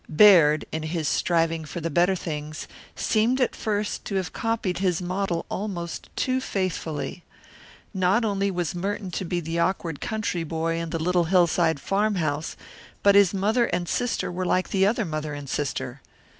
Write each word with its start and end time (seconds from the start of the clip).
Baird, 0.09 0.65
in 0.71 0.81
his 0.81 1.07
striving 1.07 1.63
for 1.63 1.79
the 1.79 1.91
better 1.91 2.15
things, 2.15 2.67
seemed 2.95 3.39
at 3.39 3.55
first 3.55 4.03
to 4.05 4.15
have 4.15 4.33
copied 4.33 4.79
his 4.79 4.99
model 4.99 5.45
almost 5.47 6.09
too 6.15 6.41
faithfully. 6.41 7.23
Not 7.93 8.25
only 8.25 8.49
was 8.49 8.73
Merton 8.73 9.11
to 9.11 9.23
be 9.23 9.39
the 9.39 9.59
awkward 9.59 10.01
country 10.01 10.43
boy 10.43 10.77
in 10.79 10.89
the 10.89 10.97
little 10.97 11.25
hillside 11.25 11.79
farmhouse, 11.79 12.57
but 13.03 13.13
his 13.13 13.31
mother 13.31 13.65
and 13.65 13.87
sister 13.87 14.31
were 14.31 14.43
like 14.43 14.69
the 14.69 14.87
other 14.87 15.05
mother 15.05 15.35
and 15.35 15.47
sister. 15.47 16.01